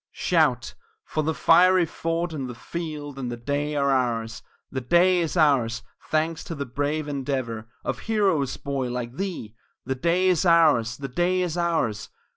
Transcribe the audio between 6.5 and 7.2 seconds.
the brave